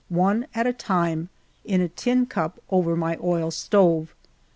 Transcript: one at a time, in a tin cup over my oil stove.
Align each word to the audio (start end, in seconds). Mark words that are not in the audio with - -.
one 0.09 0.47
at 0.55 0.65
a 0.65 0.73
time, 0.73 1.29
in 1.63 1.79
a 1.79 1.87
tin 1.87 2.25
cup 2.25 2.59
over 2.71 2.95
my 2.95 3.15
oil 3.21 3.51
stove. 3.51 4.15